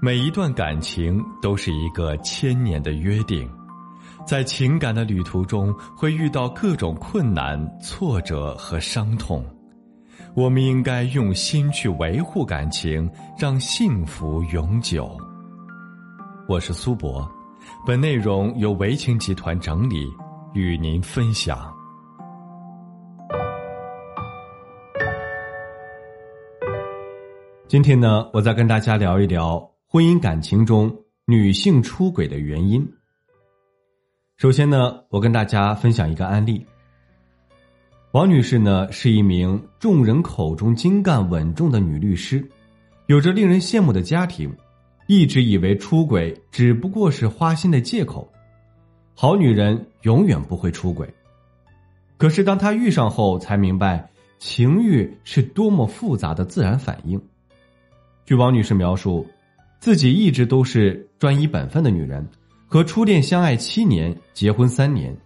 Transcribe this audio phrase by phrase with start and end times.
[0.00, 3.50] 每一段感情都是一个千年的约定，
[4.24, 9.44] 在情感的旅途中会遇到各种困难、挫折和伤痛，
[10.36, 15.18] 我们应该用心去维护感情，让幸福永久。
[16.48, 17.28] 我是苏博，
[17.84, 20.08] 本内容由维情集团整理，
[20.54, 21.74] 与您分享。
[27.66, 29.77] 今天呢，我再跟大家聊一聊。
[29.90, 32.86] 婚姻感情中女性出轨的原因。
[34.36, 36.62] 首先呢，我跟大家分享一个案例。
[38.10, 42.46] 王女士呢是一名众人口中精干稳重的女律师，
[43.06, 44.54] 有着令人羡慕的家庭，
[45.06, 48.30] 一直以为出轨只不过是花心的借口，
[49.14, 51.08] 好女人永远不会出轨。
[52.18, 54.06] 可是当她遇上后，才明白
[54.38, 57.18] 情欲是多么复杂的自然反应。
[58.26, 59.26] 据王女士描述。
[59.80, 62.26] 自己一直都是专一本分的女人，
[62.66, 65.16] 和初恋相爱七年，结婚三年，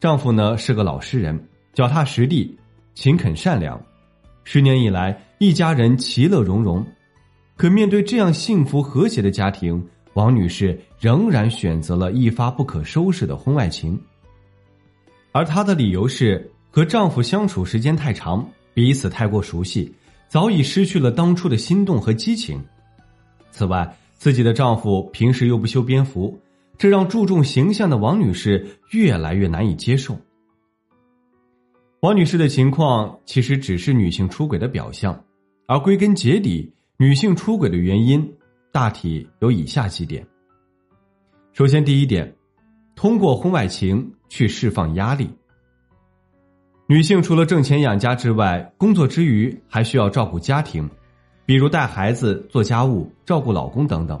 [0.00, 1.40] 丈夫呢是个老实人，
[1.72, 2.56] 脚踏实地，
[2.94, 3.80] 勤恳善良，
[4.42, 6.84] 十年以来一家人其乐融融。
[7.56, 9.80] 可面对这样幸福和谐的家庭，
[10.14, 13.98] 王女士仍然选择了一发不可收拾的婚外情。
[15.30, 19.94] 而她的理由是和丈夫相处时间太长，彼此太过熟悉，
[20.28, 22.60] 早已失去了当初的心动和激情。
[23.52, 26.40] 此外，自己的丈夫平时又不修边幅，
[26.76, 30.18] 这让注重形象的王女士越来越难以接受。
[32.00, 35.22] 王女士的情况其实只是女性出轨的表象，
[35.66, 38.34] 而归根结底，女性出轨的原因
[38.72, 40.26] 大体有以下几点。
[41.52, 42.34] 首先，第一点，
[42.96, 45.30] 通过婚外情去释放压力。
[46.88, 50.90] 女性除了挣钱养家之外，工作之余还需要照顾家庭。
[51.44, 54.20] 比如带孩子、做家务、照顾老公等等，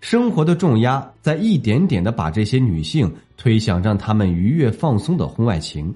[0.00, 5.94] 生活的重压在一点点的把这些女性推向让他们愉悦放松的婚外情。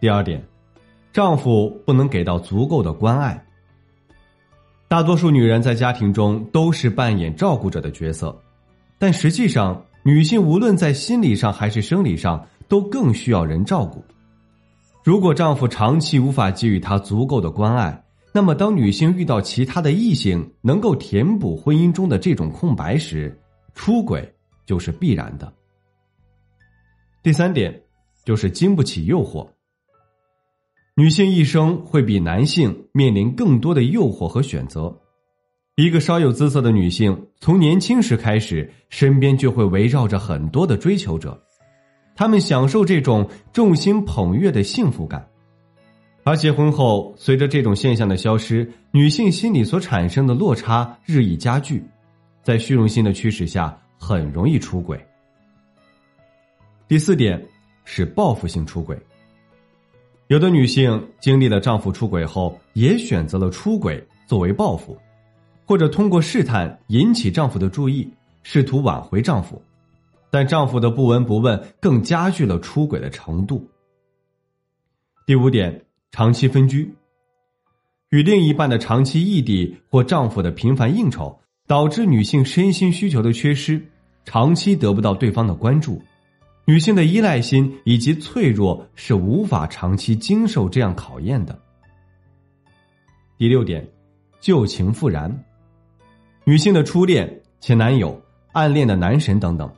[0.00, 0.42] 第二点，
[1.12, 3.44] 丈夫不能给到足够的关爱。
[4.86, 8.34] 大多数女人在家庭中都是扮演照顾者的角色，
[8.98, 14.02] 但实际上，女性无论在心理上还是生理上都更需要人照顾。
[15.04, 18.02] 如果丈夫长期无法给予她足够的关爱，
[18.38, 23.36] 那么，当女性遇到其他的异性能够填补婚姻中的这种空白时，
[23.74, 24.32] 出轨
[24.64, 25.52] 就是必然的。
[27.20, 27.82] 第三点
[28.24, 29.44] 就是经不起诱惑。
[30.94, 34.96] 女性一生会比男性面临更多的诱惑和选择。
[35.74, 41.36] 一个稍有姿色的女性，从年轻时开始，身边就会围绕着很多的追求者，
[42.14, 45.28] 他们享受这种众星捧月的幸福感。
[46.28, 51.82] 而结婚后，随着这种现象的消失，女性心理所产生的落差日益加剧，
[52.42, 55.02] 在虚荣心的驱使下，很容易出轨。
[56.86, 57.42] 第四点
[57.86, 58.94] 是报复性出轨。
[60.26, 64.98] 有的女性经历了丈夫出轨后，也选择了出轨作为报复，
[65.64, 68.06] 或者通过试探引起丈夫的注意，
[68.42, 69.62] 试图挽回丈夫，
[70.30, 73.66] 但丈夫的不闻不问更加剧了出轨的程度。
[75.24, 75.87] 第五点。
[76.10, 76.92] 长期分居，
[78.10, 83.80] 与另一半的长期异地或丈夫的频繁应酬，导致女性身心需求的缺失，
[84.24, 86.02] 长期得不到对方的关注，
[86.64, 91.58] 女性的依赖心以及脆弱是无法长期经受这样考验的。
[93.36, 93.86] 第六点，
[94.40, 95.44] 旧情复燃，
[96.44, 98.20] 女性的初恋、前男友、
[98.52, 99.70] 暗恋的男神等等，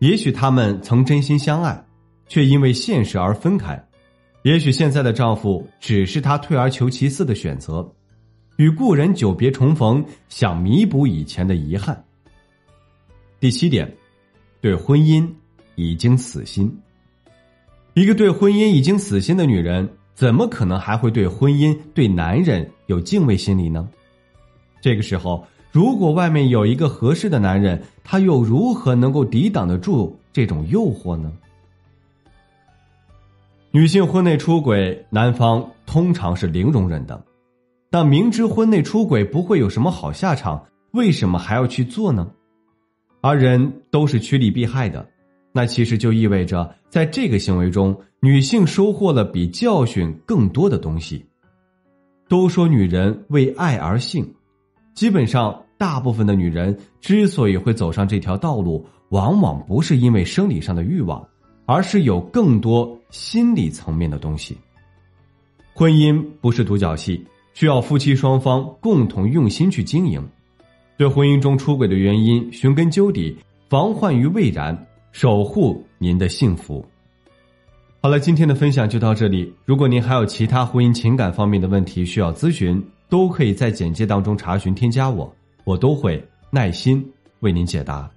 [0.00, 1.84] 也许他们曾真心相爱，
[2.26, 3.87] 却因为现实而分开。
[4.48, 7.86] 也许现在的丈夫只是她退而求其次的选择，
[8.56, 12.02] 与故人久别重逢，想弥补以前的遗憾。
[13.38, 13.94] 第七点，
[14.62, 15.28] 对婚姻
[15.74, 16.74] 已经死心。
[17.92, 23.86] 一个对婚姻已经死心的女人，怎么可能还会对婚姻、对男人有敬畏心理呢？
[24.80, 31.30] 这个时候，如果外面有一个合适的男人，她又如何能够抵挡得住这种诱惑呢？
[33.70, 37.22] 女性婚内出轨，男方通常是零容忍的，
[37.90, 42.26] 但明知婚内出轨不会有什么好下场，为什么还要去做呢？
[43.20, 45.06] 而人都是趋利避害的，
[45.52, 51.26] 那其实就意味着，在这个行为中，女性收获了比教训更多的东西。
[52.26, 54.34] 都说女人为爱而性，
[54.94, 61.22] 基本上大部分的女人之所以会走上这条道路，往往不是因为生理上的欲望。
[61.70, 64.56] 而是有更多心理层面的东西。
[65.74, 67.22] 婚姻不是独角戏，
[67.52, 70.26] 需要夫妻双方共同用心去经营。
[70.96, 73.36] 对婚姻中出轨的原因寻根究底，
[73.68, 76.82] 防患于未然，守护您的幸福。
[78.00, 79.52] 好了，今天的分享就到这里。
[79.66, 85.30] 如果您还有其他婚姻情感方面的问题需要咨询，都可以在简介当中查询添加我，
[85.64, 87.06] 我都会耐心
[87.40, 88.10] 为您解答。